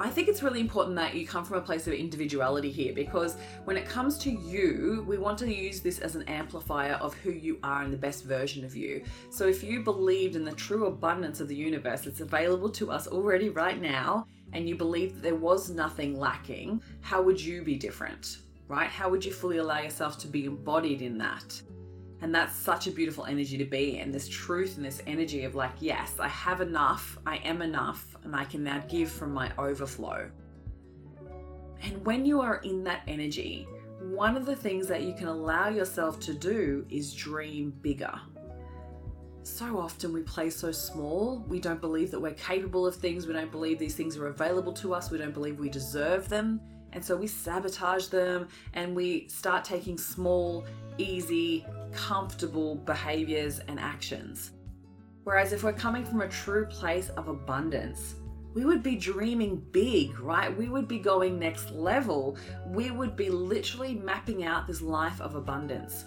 I 0.00 0.08
think 0.08 0.28
it's 0.28 0.42
really 0.42 0.60
important 0.60 0.96
that 0.96 1.14
you 1.14 1.26
come 1.26 1.44
from 1.44 1.58
a 1.58 1.60
place 1.60 1.86
of 1.86 1.92
individuality 1.92 2.70
here 2.70 2.94
because 2.94 3.36
when 3.64 3.76
it 3.76 3.84
comes 3.84 4.16
to 4.20 4.30
you, 4.30 5.04
we 5.06 5.18
want 5.18 5.38
to 5.40 5.54
use 5.54 5.80
this 5.80 5.98
as 5.98 6.16
an 6.16 6.22
amplifier 6.22 6.94
of 6.94 7.12
who 7.16 7.32
you 7.32 7.58
are 7.62 7.82
and 7.82 7.92
the 7.92 7.98
best 7.98 8.24
version 8.24 8.64
of 8.64 8.74
you. 8.74 9.04
So 9.28 9.46
if 9.46 9.62
you 9.62 9.84
believed 9.84 10.36
in 10.36 10.44
the 10.46 10.52
true 10.52 10.86
abundance 10.86 11.40
of 11.40 11.48
the 11.48 11.54
universe 11.54 12.00
that's 12.00 12.20
available 12.20 12.70
to 12.70 12.90
us 12.90 13.06
already 13.08 13.50
right 13.50 13.80
now, 13.80 14.26
and 14.52 14.68
you 14.68 14.76
believed 14.76 15.16
that 15.16 15.22
there 15.22 15.34
was 15.34 15.70
nothing 15.70 16.18
lacking, 16.18 16.82
how 17.00 17.22
would 17.22 17.40
you 17.40 17.62
be 17.62 17.76
different? 17.76 18.38
Right? 18.68 18.88
How 18.88 19.08
would 19.10 19.24
you 19.24 19.32
fully 19.32 19.58
allow 19.58 19.80
yourself 19.80 20.18
to 20.18 20.28
be 20.28 20.46
embodied 20.46 21.02
in 21.02 21.18
that? 21.18 21.60
And 22.22 22.32
that's 22.32 22.54
such 22.54 22.86
a 22.86 22.92
beautiful 22.92 23.24
energy 23.24 23.58
to 23.58 23.64
be 23.64 23.98
in 23.98 24.12
this 24.12 24.28
truth 24.28 24.76
and 24.76 24.86
this 24.86 25.02
energy 25.06 25.44
of 25.44 25.56
like, 25.56 25.72
yes, 25.80 26.14
I 26.20 26.28
have 26.28 26.60
enough, 26.60 27.18
I 27.26 27.38
am 27.38 27.62
enough, 27.62 28.16
and 28.22 28.36
I 28.36 28.44
can 28.44 28.62
now 28.62 28.80
give 28.88 29.10
from 29.10 29.34
my 29.34 29.50
overflow. 29.58 30.30
And 31.82 32.06
when 32.06 32.24
you 32.24 32.40
are 32.40 32.56
in 32.58 32.84
that 32.84 33.02
energy, 33.08 33.66
one 34.00 34.36
of 34.36 34.46
the 34.46 34.54
things 34.54 34.86
that 34.86 35.02
you 35.02 35.14
can 35.14 35.26
allow 35.26 35.68
yourself 35.68 36.20
to 36.20 36.34
do 36.34 36.86
is 36.88 37.12
dream 37.12 37.72
bigger. 37.82 38.14
So 39.44 39.78
often 39.78 40.12
we 40.12 40.22
play 40.22 40.50
so 40.50 40.70
small, 40.70 41.44
we 41.48 41.58
don't 41.58 41.80
believe 41.80 42.12
that 42.12 42.20
we're 42.20 42.34
capable 42.34 42.86
of 42.86 42.94
things, 42.94 43.26
we 43.26 43.32
don't 43.32 43.50
believe 43.50 43.78
these 43.78 43.96
things 43.96 44.16
are 44.16 44.28
available 44.28 44.72
to 44.74 44.94
us, 44.94 45.10
we 45.10 45.18
don't 45.18 45.34
believe 45.34 45.58
we 45.58 45.68
deserve 45.68 46.28
them. 46.28 46.60
And 46.92 47.04
so 47.04 47.16
we 47.16 47.26
sabotage 47.26 48.06
them 48.06 48.48
and 48.74 48.94
we 48.94 49.26
start 49.28 49.64
taking 49.64 49.98
small, 49.98 50.64
easy, 50.98 51.66
comfortable 51.92 52.76
behaviors 52.76 53.58
and 53.60 53.80
actions. 53.80 54.52
Whereas 55.24 55.52
if 55.52 55.64
we're 55.64 55.72
coming 55.72 56.04
from 56.04 56.20
a 56.20 56.28
true 56.28 56.66
place 56.66 57.08
of 57.10 57.28
abundance, 57.28 58.14
we 58.54 58.64
would 58.64 58.82
be 58.82 58.96
dreaming 58.96 59.64
big, 59.72 60.18
right? 60.20 60.56
We 60.56 60.68
would 60.68 60.86
be 60.86 60.98
going 60.98 61.38
next 61.38 61.70
level. 61.70 62.36
We 62.66 62.90
would 62.90 63.16
be 63.16 63.30
literally 63.30 63.94
mapping 63.94 64.44
out 64.44 64.66
this 64.66 64.82
life 64.82 65.20
of 65.20 65.34
abundance. 65.34 66.04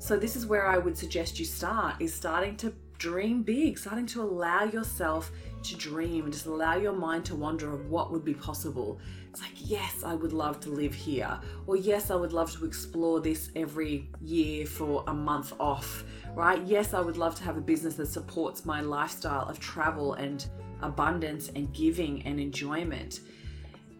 So 0.00 0.16
this 0.16 0.34
is 0.34 0.46
where 0.46 0.66
I 0.66 0.78
would 0.78 0.96
suggest 0.96 1.38
you 1.38 1.44
start 1.44 1.96
is 2.00 2.14
starting 2.14 2.56
to 2.56 2.72
dream 2.96 3.42
big, 3.42 3.76
starting 3.78 4.06
to 4.06 4.22
allow 4.22 4.64
yourself 4.64 5.30
to 5.62 5.76
dream 5.76 6.32
just 6.32 6.46
allow 6.46 6.74
your 6.76 6.94
mind 6.94 7.26
to 7.26 7.34
wander 7.36 7.70
of 7.70 7.90
what 7.90 8.10
would 8.10 8.24
be 8.24 8.32
possible. 8.32 8.98
It's 9.28 9.42
like, 9.42 9.52
yes, 9.56 10.02
I 10.02 10.14
would 10.14 10.32
love 10.32 10.58
to 10.60 10.70
live 10.70 10.94
here, 10.94 11.38
or 11.66 11.76
yes, 11.76 12.10
I 12.10 12.16
would 12.16 12.32
love 12.32 12.50
to 12.52 12.64
explore 12.64 13.20
this 13.20 13.50
every 13.54 14.08
year 14.22 14.64
for 14.64 15.04
a 15.06 15.12
month 15.12 15.52
off, 15.60 16.02
right? 16.34 16.62
Yes, 16.66 16.94
I 16.94 17.00
would 17.00 17.18
love 17.18 17.34
to 17.34 17.44
have 17.44 17.58
a 17.58 17.60
business 17.60 17.94
that 17.96 18.06
supports 18.06 18.64
my 18.64 18.80
lifestyle 18.80 19.46
of 19.50 19.60
travel 19.60 20.14
and 20.14 20.48
abundance 20.80 21.50
and 21.54 21.72
giving 21.74 22.22
and 22.22 22.40
enjoyment 22.40 23.20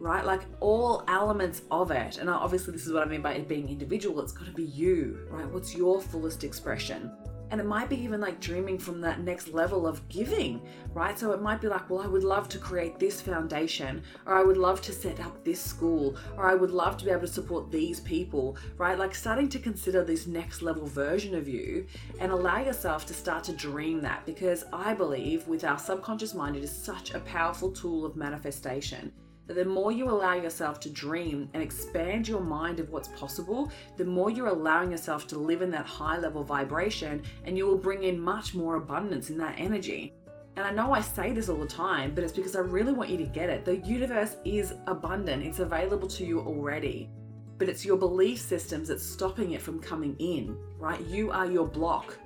right? 0.01 0.25
Like 0.25 0.41
all 0.59 1.03
elements 1.07 1.61
of 1.69 1.91
it. 1.91 2.17
And 2.17 2.29
obviously, 2.29 2.73
this 2.73 2.87
is 2.87 2.91
what 2.91 3.03
I 3.03 3.09
mean 3.09 3.21
by 3.21 3.33
it 3.33 3.47
being 3.47 3.69
individual. 3.69 4.19
It's 4.21 4.31
got 4.31 4.47
to 4.47 4.51
be 4.51 4.65
you, 4.65 5.27
right? 5.29 5.47
What's 5.47 5.75
your 5.75 6.01
fullest 6.01 6.43
expression? 6.43 7.11
And 7.51 7.59
it 7.59 7.65
might 7.65 7.89
be 7.89 8.01
even 8.01 8.21
like 8.21 8.39
dreaming 8.39 8.79
from 8.79 9.01
that 9.01 9.19
next 9.19 9.49
level 9.49 9.85
of 9.85 10.07
giving, 10.07 10.61
right? 10.93 11.19
So 11.19 11.33
it 11.33 11.41
might 11.41 11.59
be 11.59 11.67
like, 11.67 11.89
well, 11.89 11.99
I 11.99 12.07
would 12.07 12.23
love 12.23 12.47
to 12.49 12.57
create 12.57 12.97
this 12.97 13.19
foundation, 13.19 14.03
or 14.25 14.35
I 14.35 14.41
would 14.41 14.57
love 14.57 14.81
to 14.83 14.93
set 14.93 15.19
up 15.19 15.43
this 15.43 15.59
school, 15.59 16.15
or 16.37 16.49
I 16.49 16.55
would 16.55 16.71
love 16.71 16.95
to 16.97 17.05
be 17.05 17.11
able 17.11 17.21
to 17.21 17.27
support 17.27 17.69
these 17.69 17.99
people, 17.99 18.57
right? 18.77 18.97
Like 18.97 19.13
starting 19.13 19.49
to 19.49 19.59
consider 19.59 20.03
this 20.03 20.27
next 20.27 20.61
level 20.61 20.87
version 20.87 21.35
of 21.35 21.47
you 21.47 21.85
and 22.19 22.31
allow 22.31 22.63
yourself 22.63 23.05
to 23.07 23.13
start 23.13 23.43
to 23.43 23.53
dream 23.53 24.01
that 24.01 24.25
because 24.25 24.63
I 24.71 24.93
believe 24.93 25.45
with 25.47 25.65
our 25.65 25.77
subconscious 25.77 26.33
mind, 26.33 26.55
it 26.55 26.63
is 26.63 26.71
such 26.71 27.13
a 27.13 27.19
powerful 27.19 27.69
tool 27.69 28.05
of 28.05 28.15
manifestation 28.15 29.11
that 29.53 29.63
the 29.63 29.69
more 29.69 29.91
you 29.91 30.09
allow 30.09 30.33
yourself 30.33 30.79
to 30.79 30.89
dream 30.89 31.49
and 31.53 31.61
expand 31.61 32.27
your 32.27 32.39
mind 32.41 32.79
of 32.79 32.89
what's 32.89 33.09
possible, 33.09 33.69
the 33.97 34.05
more 34.05 34.29
you're 34.29 34.47
allowing 34.47 34.91
yourself 34.91 35.27
to 35.27 35.37
live 35.37 35.61
in 35.61 35.71
that 35.71 35.85
high 35.85 36.17
level 36.17 36.43
vibration 36.43 37.21
and 37.43 37.57
you 37.57 37.65
will 37.65 37.77
bring 37.77 38.03
in 38.03 38.19
much 38.19 38.55
more 38.55 38.75
abundance 38.75 39.29
in 39.29 39.37
that 39.37 39.55
energy. 39.57 40.13
And 40.55 40.65
I 40.65 40.71
know 40.71 40.93
I 40.93 41.01
say 41.01 41.33
this 41.33 41.49
all 41.49 41.57
the 41.57 41.67
time, 41.67 42.13
but 42.15 42.23
it's 42.23 42.33
because 42.33 42.55
I 42.55 42.59
really 42.59 42.93
want 42.93 43.09
you 43.09 43.17
to 43.17 43.25
get 43.25 43.49
it. 43.49 43.65
The 43.65 43.77
universe 43.77 44.37
is 44.45 44.73
abundant, 44.87 45.43
it's 45.43 45.59
available 45.59 46.07
to 46.09 46.25
you 46.25 46.39
already. 46.39 47.09
But 47.57 47.69
it's 47.69 47.85
your 47.85 47.97
belief 47.97 48.39
systems 48.39 48.87
that's 48.87 49.05
stopping 49.05 49.51
it 49.51 49.61
from 49.61 49.79
coming 49.79 50.15
in, 50.19 50.57
right? 50.79 50.99
You 51.01 51.31
are 51.31 51.45
your 51.45 51.67
block. 51.67 52.17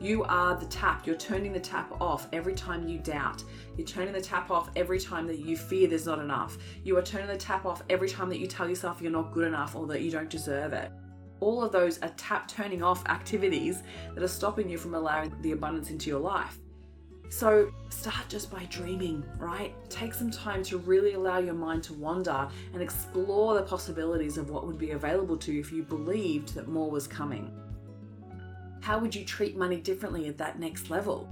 You 0.00 0.24
are 0.24 0.56
the 0.56 0.64
tap. 0.64 1.06
You're 1.06 1.16
turning 1.16 1.52
the 1.52 1.60
tap 1.60 1.92
off 2.00 2.26
every 2.32 2.54
time 2.54 2.88
you 2.88 2.98
doubt. 2.98 3.44
You're 3.76 3.86
turning 3.86 4.14
the 4.14 4.20
tap 4.20 4.50
off 4.50 4.70
every 4.74 4.98
time 4.98 5.26
that 5.26 5.40
you 5.40 5.58
fear 5.58 5.88
there's 5.88 6.06
not 6.06 6.18
enough. 6.18 6.56
You 6.84 6.96
are 6.96 7.02
turning 7.02 7.26
the 7.28 7.36
tap 7.36 7.66
off 7.66 7.82
every 7.90 8.08
time 8.08 8.30
that 8.30 8.38
you 8.38 8.46
tell 8.46 8.66
yourself 8.66 9.02
you're 9.02 9.12
not 9.12 9.30
good 9.30 9.46
enough 9.46 9.76
or 9.76 9.86
that 9.88 10.00
you 10.00 10.10
don't 10.10 10.30
deserve 10.30 10.72
it. 10.72 10.90
All 11.40 11.62
of 11.62 11.70
those 11.70 11.98
are 11.98 12.08
tap 12.16 12.48
turning 12.48 12.82
off 12.82 13.06
activities 13.08 13.82
that 14.14 14.24
are 14.24 14.28
stopping 14.28 14.70
you 14.70 14.78
from 14.78 14.94
allowing 14.94 15.34
the 15.42 15.52
abundance 15.52 15.90
into 15.90 16.08
your 16.08 16.20
life. 16.20 16.58
So 17.28 17.70
start 17.90 18.26
just 18.30 18.50
by 18.50 18.64
dreaming, 18.70 19.22
right? 19.38 19.74
Take 19.90 20.14
some 20.14 20.30
time 20.30 20.62
to 20.64 20.78
really 20.78 21.12
allow 21.12 21.38
your 21.38 21.54
mind 21.54 21.82
to 21.84 21.92
wander 21.92 22.48
and 22.72 22.82
explore 22.82 23.52
the 23.54 23.62
possibilities 23.62 24.38
of 24.38 24.48
what 24.48 24.66
would 24.66 24.78
be 24.78 24.92
available 24.92 25.36
to 25.36 25.52
you 25.52 25.60
if 25.60 25.70
you 25.70 25.82
believed 25.82 26.54
that 26.54 26.68
more 26.68 26.90
was 26.90 27.06
coming. 27.06 27.54
How 28.80 28.98
would 28.98 29.14
you 29.14 29.24
treat 29.24 29.56
money 29.56 29.76
differently 29.76 30.28
at 30.28 30.38
that 30.38 30.58
next 30.58 30.90
level? 30.90 31.28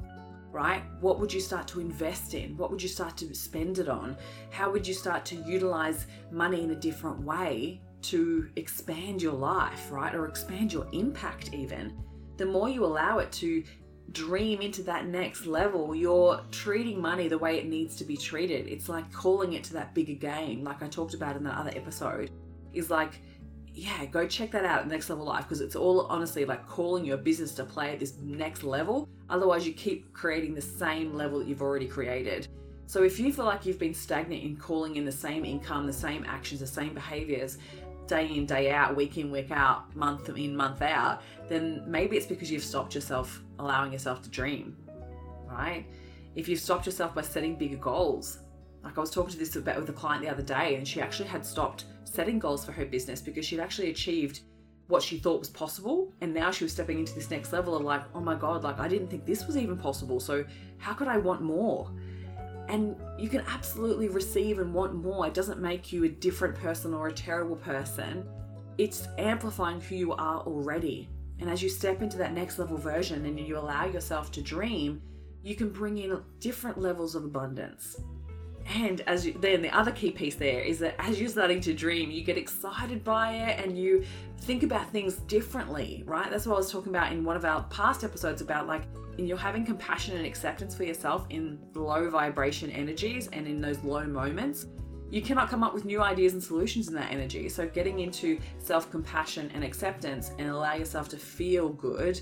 Right? 0.50 0.82
What 1.00 1.20
would 1.20 1.32
you 1.32 1.40
start 1.40 1.68
to 1.68 1.80
invest 1.80 2.34
in? 2.34 2.56
What 2.56 2.70
would 2.70 2.82
you 2.82 2.88
start 2.88 3.16
to 3.18 3.34
spend 3.34 3.78
it 3.78 3.88
on? 3.88 4.16
How 4.50 4.70
would 4.70 4.86
you 4.86 4.94
start 4.94 5.24
to 5.26 5.36
utilize 5.36 6.06
money 6.30 6.62
in 6.62 6.70
a 6.70 6.74
different 6.74 7.20
way 7.20 7.80
to 8.00 8.48
expand 8.56 9.20
your 9.20 9.34
life, 9.34 9.90
right? 9.90 10.14
Or 10.14 10.26
expand 10.26 10.72
your 10.72 10.86
impact, 10.92 11.52
even. 11.52 11.96
The 12.36 12.46
more 12.46 12.68
you 12.68 12.84
allow 12.84 13.18
it 13.18 13.32
to 13.32 13.62
dream 14.12 14.62
into 14.62 14.82
that 14.84 15.06
next 15.06 15.46
level, 15.46 15.94
you're 15.94 16.40
treating 16.50 17.00
money 17.00 17.28
the 17.28 17.36
way 17.36 17.58
it 17.58 17.66
needs 17.66 17.96
to 17.96 18.04
be 18.04 18.16
treated. 18.16 18.68
It's 18.68 18.88
like 18.88 19.12
calling 19.12 19.52
it 19.52 19.64
to 19.64 19.72
that 19.74 19.94
bigger 19.94 20.14
game, 20.14 20.64
like 20.64 20.82
I 20.82 20.88
talked 20.88 21.14
about 21.14 21.36
in 21.36 21.44
that 21.44 21.58
other 21.58 21.72
episode, 21.74 22.30
is 22.72 22.90
like, 22.90 23.20
yeah, 23.78 24.04
go 24.06 24.26
check 24.26 24.50
that 24.50 24.64
out, 24.64 24.80
at 24.80 24.88
Next 24.88 25.08
Level 25.08 25.24
Life, 25.24 25.44
because 25.44 25.60
it's 25.60 25.76
all 25.76 26.06
honestly 26.06 26.44
like 26.44 26.66
calling 26.66 27.04
your 27.04 27.16
business 27.16 27.54
to 27.54 27.64
play 27.64 27.92
at 27.92 28.00
this 28.00 28.14
next 28.20 28.64
level. 28.64 29.08
Otherwise, 29.30 29.66
you 29.66 29.72
keep 29.72 30.12
creating 30.12 30.54
the 30.54 30.60
same 30.60 31.14
level 31.14 31.38
that 31.38 31.46
you've 31.46 31.62
already 31.62 31.86
created. 31.86 32.48
So 32.86 33.04
if 33.04 33.20
you 33.20 33.32
feel 33.32 33.44
like 33.44 33.64
you've 33.64 33.78
been 33.78 33.94
stagnant 33.94 34.42
in 34.42 34.56
calling 34.56 34.96
in 34.96 35.04
the 35.04 35.12
same 35.12 35.44
income, 35.44 35.86
the 35.86 35.92
same 35.92 36.24
actions, 36.26 36.58
the 36.58 36.66
same 36.66 36.92
behaviors, 36.92 37.58
day 38.08 38.26
in, 38.26 38.46
day 38.46 38.72
out, 38.72 38.96
week 38.96 39.16
in, 39.16 39.30
week 39.30 39.52
out, 39.52 39.94
month 39.94 40.28
in, 40.28 40.56
month 40.56 40.82
out, 40.82 41.22
then 41.48 41.84
maybe 41.86 42.16
it's 42.16 42.26
because 42.26 42.50
you've 42.50 42.64
stopped 42.64 42.96
yourself 42.96 43.42
allowing 43.60 43.92
yourself 43.92 44.22
to 44.22 44.28
dream, 44.28 44.76
right? 45.46 45.86
If 46.34 46.48
you've 46.48 46.60
stopped 46.60 46.86
yourself 46.86 47.14
by 47.14 47.22
setting 47.22 47.54
bigger 47.54 47.76
goals, 47.76 48.38
like 48.82 48.96
I 48.96 49.00
was 49.00 49.10
talking 49.10 49.32
to 49.32 49.38
this 49.38 49.56
about 49.56 49.80
with 49.80 49.88
a 49.88 49.92
client 49.92 50.22
the 50.22 50.30
other 50.30 50.42
day, 50.42 50.76
and 50.76 50.86
she 50.86 51.00
actually 51.00 51.28
had 51.28 51.44
stopped 51.44 51.84
setting 52.04 52.38
goals 52.38 52.64
for 52.64 52.72
her 52.72 52.86
business 52.86 53.20
because 53.20 53.44
she'd 53.44 53.60
actually 53.60 53.90
achieved 53.90 54.40
what 54.86 55.02
she 55.02 55.18
thought 55.18 55.38
was 55.38 55.50
possible 55.50 56.14
and 56.22 56.32
now 56.32 56.50
she 56.50 56.64
was 56.64 56.72
stepping 56.72 56.98
into 56.98 57.14
this 57.14 57.30
next 57.30 57.52
level 57.52 57.76
of 57.76 57.82
like 57.82 58.02
oh 58.14 58.20
my 58.20 58.34
god 58.34 58.64
like 58.64 58.80
i 58.80 58.88
didn't 58.88 59.06
think 59.08 59.26
this 59.26 59.46
was 59.46 59.54
even 59.54 59.76
possible 59.76 60.18
so 60.18 60.42
how 60.78 60.94
could 60.94 61.08
i 61.08 61.18
want 61.18 61.42
more 61.42 61.90
and 62.68 62.96
you 63.18 63.28
can 63.28 63.42
absolutely 63.48 64.08
receive 64.08 64.58
and 64.58 64.72
want 64.72 64.94
more. 64.94 65.26
It 65.26 65.34
doesn't 65.34 65.60
make 65.60 65.92
you 65.92 66.04
a 66.04 66.08
different 66.08 66.54
person 66.54 66.92
or 66.92 67.08
a 67.08 67.12
terrible 67.12 67.56
person. 67.56 68.28
It's 68.76 69.08
amplifying 69.16 69.80
who 69.80 69.96
you 69.96 70.12
are 70.12 70.40
already. 70.40 71.08
And 71.40 71.48
as 71.48 71.62
you 71.62 71.68
step 71.68 72.02
into 72.02 72.18
that 72.18 72.34
next 72.34 72.58
level 72.58 72.76
version 72.76 73.24
and 73.24 73.40
you 73.40 73.56
allow 73.56 73.86
yourself 73.86 74.30
to 74.32 74.42
dream, 74.42 75.00
you 75.42 75.54
can 75.54 75.70
bring 75.70 75.98
in 75.98 76.20
different 76.40 76.78
levels 76.78 77.14
of 77.14 77.24
abundance. 77.24 77.96
And 78.68 79.00
as 79.02 79.26
you, 79.26 79.32
then 79.32 79.62
the 79.62 79.74
other 79.74 79.90
key 79.92 80.10
piece 80.10 80.34
there 80.34 80.60
is 80.60 80.78
that 80.80 80.94
as 80.98 81.18
you're 81.18 81.30
starting 81.30 81.60
to 81.62 81.72
dream, 81.72 82.10
you 82.10 82.22
get 82.22 82.36
excited 82.36 83.02
by 83.02 83.32
it 83.32 83.64
and 83.64 83.78
you 83.78 84.04
think 84.40 84.62
about 84.62 84.90
things 84.90 85.16
differently, 85.16 86.02
right? 86.06 86.30
That's 86.30 86.46
what 86.46 86.54
I 86.54 86.58
was 86.58 86.70
talking 86.70 86.94
about 86.94 87.12
in 87.12 87.24
one 87.24 87.36
of 87.36 87.44
our 87.44 87.62
past 87.64 88.04
episodes 88.04 88.42
about 88.42 88.66
like 88.66 88.82
and 89.16 89.26
you're 89.26 89.36
having 89.36 89.64
compassion 89.64 90.16
and 90.16 90.24
acceptance 90.24 90.76
for 90.76 90.84
yourself 90.84 91.26
in 91.30 91.58
low 91.74 92.08
vibration 92.08 92.70
energies 92.70 93.28
and 93.32 93.48
in 93.48 93.60
those 93.60 93.82
low 93.82 94.06
moments, 94.06 94.66
you 95.10 95.22
cannot 95.22 95.48
come 95.48 95.64
up 95.64 95.74
with 95.74 95.84
new 95.84 96.00
ideas 96.00 96.34
and 96.34 96.42
solutions 96.42 96.86
in 96.88 96.94
that 96.94 97.10
energy. 97.10 97.48
So, 97.48 97.66
getting 97.66 97.98
into 98.00 98.38
self 98.58 98.90
compassion 98.90 99.50
and 99.54 99.64
acceptance 99.64 100.30
and 100.38 100.48
allow 100.48 100.74
yourself 100.74 101.08
to 101.10 101.16
feel 101.16 101.70
good 101.70 102.20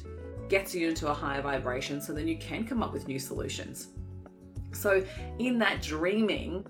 gets 0.48 0.74
you 0.74 0.88
into 0.88 1.08
a 1.10 1.14
higher 1.14 1.42
vibration 1.42 2.00
so 2.00 2.12
then 2.12 2.28
you 2.28 2.38
can 2.38 2.64
come 2.64 2.82
up 2.82 2.92
with 2.92 3.08
new 3.08 3.18
solutions. 3.18 3.88
So, 4.76 5.04
in 5.38 5.58
that 5.58 5.82
dreaming, 5.82 6.66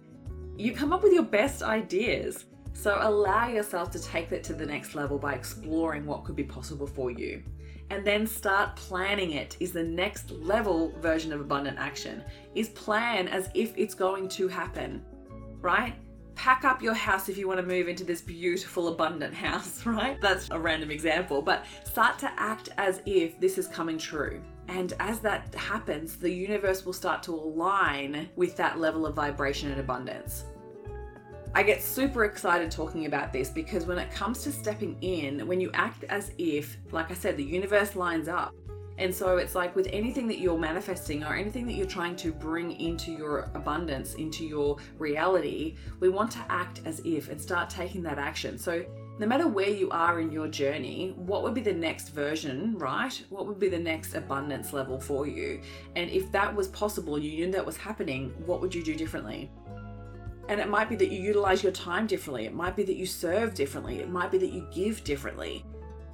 you 0.56 0.72
come 0.72 0.92
up 0.92 1.02
with 1.02 1.12
your 1.12 1.24
best 1.24 1.62
ideas. 1.62 2.46
So, 2.72 2.98
allow 3.00 3.48
yourself 3.48 3.90
to 3.92 4.02
take 4.02 4.28
that 4.30 4.44
to 4.44 4.54
the 4.54 4.66
next 4.66 4.94
level 4.94 5.18
by 5.18 5.34
exploring 5.34 6.06
what 6.06 6.24
could 6.24 6.36
be 6.36 6.44
possible 6.44 6.86
for 6.86 7.10
you. 7.10 7.42
And 7.90 8.04
then 8.04 8.26
start 8.26 8.74
planning 8.74 9.32
it 9.32 9.56
is 9.60 9.72
the 9.72 9.82
next 9.82 10.30
level 10.30 10.92
version 11.00 11.32
of 11.32 11.40
abundant 11.40 11.78
action. 11.78 12.24
Is 12.54 12.70
plan 12.70 13.28
as 13.28 13.48
if 13.54 13.76
it's 13.76 13.94
going 13.94 14.28
to 14.30 14.48
happen 14.48 15.02
right? 15.66 15.94
Pack 16.34 16.64
up 16.64 16.82
your 16.82 16.94
house 16.94 17.28
if 17.28 17.38
you 17.38 17.48
want 17.48 17.58
to 17.58 17.66
move 17.66 17.88
into 17.88 18.04
this 18.04 18.20
beautiful 18.20 18.88
abundant 18.88 19.34
house 19.34 19.84
right? 19.86 20.20
That's 20.20 20.48
a 20.50 20.58
random 20.58 20.90
example 20.90 21.42
but 21.42 21.64
start 21.84 22.18
to 22.20 22.30
act 22.36 22.68
as 22.78 23.02
if 23.04 23.40
this 23.40 23.58
is 23.58 23.66
coming 23.66 23.98
true 23.98 24.40
and 24.68 24.94
as 25.00 25.20
that 25.20 25.54
happens 25.54 26.16
the 26.16 26.30
universe 26.30 26.84
will 26.84 26.92
start 26.92 27.22
to 27.22 27.32
align 27.32 28.28
with 28.36 28.56
that 28.56 28.78
level 28.78 29.06
of 29.06 29.14
vibration 29.14 29.70
and 29.70 29.80
abundance 29.80 30.44
I 31.56 31.62
get 31.62 31.82
super 31.82 32.26
excited 32.26 32.70
talking 32.70 33.06
about 33.06 33.32
this 33.32 33.48
because 33.48 33.86
when 33.86 33.96
it 33.96 34.10
comes 34.10 34.42
to 34.42 34.52
stepping 34.52 34.94
in, 35.00 35.46
when 35.46 35.58
you 35.58 35.70
act 35.72 36.04
as 36.10 36.32
if, 36.36 36.76
like 36.92 37.10
I 37.10 37.14
said, 37.14 37.38
the 37.38 37.44
universe 37.44 37.96
lines 37.96 38.28
up. 38.28 38.54
And 38.98 39.14
so 39.14 39.38
it's 39.38 39.54
like 39.54 39.74
with 39.74 39.88
anything 39.90 40.28
that 40.28 40.38
you're 40.38 40.58
manifesting 40.58 41.24
or 41.24 41.34
anything 41.34 41.66
that 41.66 41.72
you're 41.72 41.86
trying 41.86 42.14
to 42.16 42.30
bring 42.30 42.72
into 42.78 43.10
your 43.10 43.50
abundance, 43.54 44.16
into 44.16 44.44
your 44.44 44.76
reality, 44.98 45.76
we 45.98 46.10
want 46.10 46.30
to 46.32 46.44
act 46.50 46.82
as 46.84 47.00
if 47.06 47.30
and 47.30 47.40
start 47.40 47.70
taking 47.70 48.02
that 48.02 48.18
action. 48.18 48.58
So 48.58 48.84
no 49.18 49.26
matter 49.26 49.48
where 49.48 49.70
you 49.70 49.88
are 49.90 50.20
in 50.20 50.30
your 50.30 50.46
journey, 50.46 51.14
what 51.16 51.42
would 51.42 51.54
be 51.54 51.62
the 51.62 51.72
next 51.72 52.10
version, 52.10 52.76
right? 52.76 53.22
What 53.30 53.46
would 53.46 53.58
be 53.58 53.70
the 53.70 53.78
next 53.78 54.14
abundance 54.14 54.74
level 54.74 55.00
for 55.00 55.26
you? 55.26 55.62
And 55.94 56.10
if 56.10 56.30
that 56.32 56.54
was 56.54 56.68
possible, 56.68 57.18
you 57.18 57.46
knew 57.46 57.52
that 57.52 57.64
was 57.64 57.78
happening, 57.78 58.34
what 58.44 58.60
would 58.60 58.74
you 58.74 58.84
do 58.84 58.94
differently? 58.94 59.50
And 60.48 60.60
it 60.60 60.68
might 60.68 60.90
be 60.90 60.96
that 60.96 61.10
you 61.10 61.20
utilize 61.20 61.62
your 61.62 61.72
time 61.72 62.06
differently. 62.06 62.44
It 62.44 62.54
might 62.54 62.76
be 62.76 62.82
that 62.84 62.96
you 62.96 63.06
serve 63.06 63.54
differently. 63.54 64.00
It 64.00 64.10
might 64.10 64.30
be 64.30 64.38
that 64.38 64.52
you 64.52 64.68
give 64.70 65.02
differently. 65.02 65.64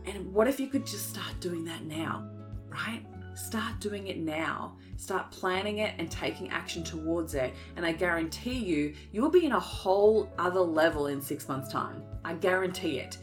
And 0.07 0.33
what 0.33 0.49
if 0.49 0.59
you 0.59 0.69
could 0.69 0.87
just 0.87 1.11
start 1.11 1.39
doing 1.41 1.65
that 1.65 1.85
now, 1.85 2.29
right? 2.73 3.05
Start 3.35 3.81
doing 3.81 4.09
it 4.09 4.19
now. 4.19 4.77
Start 4.97 5.31
planning 5.31 5.79
it 5.79 5.95
and 5.99 6.11
taking 6.11 6.51
action 6.51 6.85
towards 6.85 7.35
it. 7.35 7.55
And 7.77 7.87
I 7.87 7.93
guarantee 7.93 8.59
you, 8.59 8.95
you 9.11 9.23
will 9.23 9.31
be 9.31 9.47
in 9.47 9.53
a 9.53 9.61
whole 9.61 10.31
other 10.39 10.61
level 10.61 11.07
in 11.07 11.21
six 11.21 11.49
months' 11.49 11.73
time. 11.73 12.03
I 12.25 12.35
guarantee 12.35 12.99
it. 12.99 13.19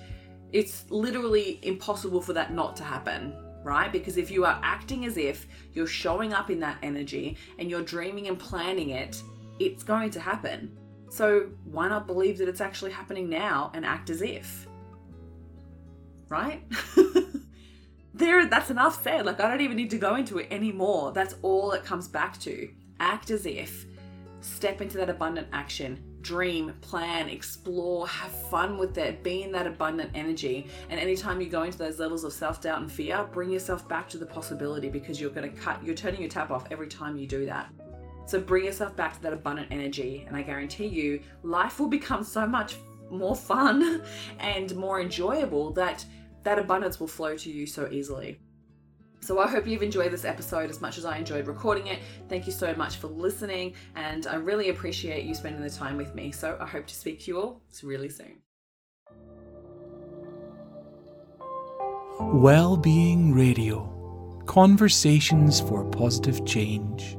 It's 0.51 0.85
literally 0.89 1.59
impossible 1.61 2.21
for 2.21 2.33
that 2.33 2.53
not 2.53 2.75
to 2.77 2.83
happen, 2.83 3.35
right? 3.63 3.91
Because 3.91 4.17
if 4.17 4.31
you 4.31 4.45
are 4.45 4.59
acting 4.63 5.05
as 5.05 5.17
if 5.17 5.47
you're 5.73 5.87
showing 5.87 6.33
up 6.33 6.49
in 6.49 6.59
that 6.61 6.77
energy 6.81 7.37
and 7.59 7.69
you're 7.69 7.83
dreaming 7.83 8.27
and 8.27 8.39
planning 8.39 8.89
it, 8.89 9.21
it's 9.59 9.83
going 9.83 10.09
to 10.11 10.19
happen. 10.19 10.75
So 11.09 11.49
why 11.65 11.87
not 11.87 12.07
believe 12.07 12.37
that 12.39 12.49
it's 12.49 12.61
actually 12.61 12.91
happening 12.91 13.29
now 13.29 13.71
and 13.75 13.85
act 13.85 14.09
as 14.09 14.21
if? 14.21 14.67
Right? 16.29 16.63
there 18.19 18.45
that's 18.45 18.69
enough 18.69 19.01
said. 19.03 19.25
Like 19.25 19.39
I 19.39 19.49
don't 19.49 19.61
even 19.61 19.77
need 19.77 19.89
to 19.91 19.97
go 19.97 20.15
into 20.15 20.37
it 20.37 20.47
anymore. 20.51 21.11
That's 21.11 21.35
all 21.41 21.71
it 21.71 21.83
comes 21.83 22.07
back 22.07 22.39
to. 22.41 22.69
Act 22.99 23.31
as 23.31 23.45
if. 23.45 23.85
Step 24.41 24.81
into 24.81 24.97
that 24.97 25.09
abundant 25.09 25.47
action. 25.51 26.03
Dream, 26.21 26.73
plan, 26.81 27.29
explore, 27.29 28.07
have 28.07 28.31
fun 28.49 28.77
with 28.77 28.97
it, 28.97 29.23
be 29.23 29.43
in 29.43 29.53
that 29.53 29.65
abundant 29.65 30.11
energy. 30.13 30.67
And 30.89 30.99
anytime 30.99 31.39
you 31.39 31.47
go 31.47 31.63
into 31.63 31.77
those 31.77 31.97
levels 31.97 32.25
of 32.25 32.33
self 32.33 32.61
doubt 32.61 32.81
and 32.81 32.91
fear, 32.91 33.27
bring 33.31 33.49
yourself 33.49 33.87
back 33.87 34.09
to 34.09 34.17
the 34.17 34.25
possibility 34.25 34.89
because 34.89 35.19
you're 35.19 35.29
going 35.29 35.49
to 35.49 35.57
cut, 35.61 35.83
you're 35.83 35.95
turning 35.95 36.19
your 36.19 36.29
tap 36.29 36.51
off 36.51 36.67
every 36.71 36.87
time 36.87 37.17
you 37.17 37.25
do 37.25 37.45
that. 37.45 37.69
So 38.25 38.39
bring 38.39 38.65
yourself 38.65 38.95
back 38.95 39.15
to 39.15 39.21
that 39.23 39.33
abundant 39.33 39.69
energy, 39.71 40.25
and 40.27 40.35
I 40.35 40.43
guarantee 40.43 40.85
you, 40.85 41.21
life 41.41 41.79
will 41.79 41.87
become 41.87 42.23
so 42.23 42.45
much 42.45 42.75
more 43.09 43.35
fun 43.35 44.03
and 44.39 44.75
more 44.75 45.01
enjoyable 45.01 45.71
that 45.71 46.05
that 46.43 46.59
abundance 46.59 46.99
will 46.99 47.07
flow 47.07 47.35
to 47.37 47.51
you 47.51 47.65
so 47.65 47.87
easily. 47.91 48.39
So 49.21 49.39
I 49.39 49.47
hope 49.47 49.67
you've 49.67 49.83
enjoyed 49.83 50.11
this 50.11 50.23
episode 50.23 50.69
as 50.69 50.79
much 50.79 50.97
as 50.97 51.03
I 51.03 51.17
enjoyed 51.17 51.45
recording 51.45 51.87
it. 51.87 51.99
Thank 52.29 52.47
you 52.47 52.53
so 52.53 52.73
much 52.73 52.95
for 52.95 53.07
listening, 53.07 53.73
and 53.95 54.25
I 54.25 54.35
really 54.35 54.69
appreciate 54.69 55.25
you 55.25 55.35
spending 55.35 55.61
the 55.61 55.69
time 55.69 55.97
with 55.97 56.15
me. 56.15 56.31
So 56.31 56.57
I 56.59 56.65
hope 56.65 56.87
to 56.87 56.95
speak 56.95 57.19
to 57.21 57.31
you 57.31 57.39
all 57.39 57.61
really 57.83 58.09
soon. 58.09 58.37
Well-being 62.21 63.33
Radio. 63.33 64.41
Conversations 64.45 65.59
for 65.59 65.85
positive 65.85 66.45
change. 66.45 67.18